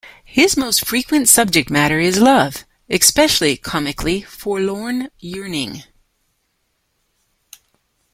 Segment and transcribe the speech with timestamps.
[0.25, 5.83] His most frequent subject matter is love, especially comically forlorn yearning.